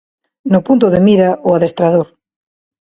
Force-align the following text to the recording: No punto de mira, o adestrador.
No 0.53 0.59
punto 0.67 0.85
de 0.93 0.99
mira, 1.07 1.29
o 1.47 1.49
adestrador. 1.53 2.07